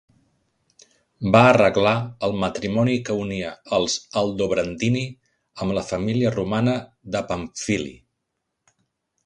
Va 1.35 1.41
arreglar 1.49 1.91
el 2.27 2.33
matrimoni 2.43 2.95
que 3.09 3.17
unia 3.27 3.51
els 3.79 3.99
Aldobrandini 4.23 5.05
amb 5.67 5.77
la 5.81 5.87
família 5.93 6.35
romana 6.41 6.77
de 7.17 7.25
Pamphili. 7.31 7.97